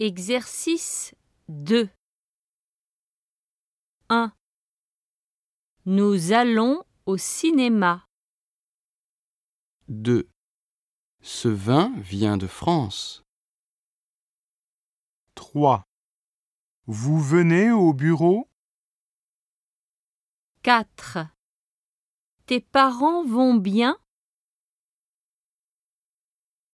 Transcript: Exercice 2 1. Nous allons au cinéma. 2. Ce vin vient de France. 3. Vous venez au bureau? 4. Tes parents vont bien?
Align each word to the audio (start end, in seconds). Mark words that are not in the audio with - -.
Exercice 0.00 1.12
2 1.48 1.90
1. 4.08 4.32
Nous 5.86 6.32
allons 6.32 6.84
au 7.06 7.16
cinéma. 7.16 8.06
2. 9.88 10.30
Ce 11.20 11.48
vin 11.48 11.92
vient 11.96 12.36
de 12.36 12.46
France. 12.46 13.24
3. 15.34 15.82
Vous 16.86 17.18
venez 17.20 17.72
au 17.72 17.92
bureau? 17.92 18.48
4. 20.62 21.26
Tes 22.46 22.60
parents 22.60 23.24
vont 23.24 23.56
bien? 23.56 23.98